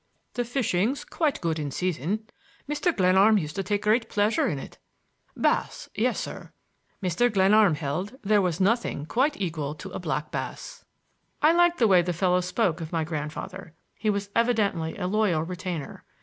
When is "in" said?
1.59-1.69, 4.47-4.57